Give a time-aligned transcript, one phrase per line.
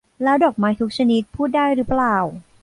[0.23, 2.15] แล้วดอกไม้ทุกชนิดพูดได้หรือเปล่า?